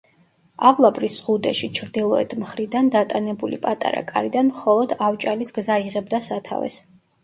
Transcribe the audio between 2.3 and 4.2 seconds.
მხრიდან დატანებული „პატარა